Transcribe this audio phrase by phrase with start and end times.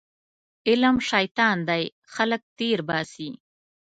[0.69, 3.29] علم شیطان دی خلک تېرباسي